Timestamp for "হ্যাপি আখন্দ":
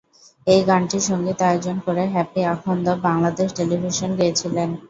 2.13-2.85